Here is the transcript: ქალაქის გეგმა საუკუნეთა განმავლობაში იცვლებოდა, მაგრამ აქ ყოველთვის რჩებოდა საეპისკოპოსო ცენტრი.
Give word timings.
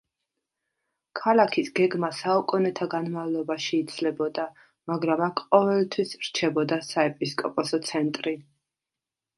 ქალაქის 1.19 1.67
გეგმა 1.79 2.09
საუკუნეთა 2.21 2.87
განმავლობაში 2.95 3.81
იცვლებოდა, 3.83 4.47
მაგრამ 4.93 5.23
აქ 5.29 5.45
ყოველთვის 5.53 6.19
რჩებოდა 6.27 6.83
საეპისკოპოსო 6.91 7.85
ცენტრი. 7.93 8.37